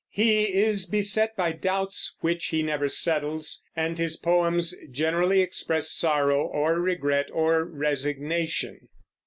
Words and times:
He 0.09 0.45
is 0.45 0.87
beset 0.89 1.37
by 1.37 1.51
doubts 1.51 2.15
which 2.21 2.47
he 2.47 2.63
never 2.63 2.89
settles, 2.89 3.63
and 3.75 3.99
his 3.99 4.17
poems 4.17 4.73
generally 4.89 5.41
express 5.41 5.91
sorrow 5.91 6.41
or 6.43 6.79
regret 6.79 7.29
or 7.31 7.63
resignation. 7.65 8.89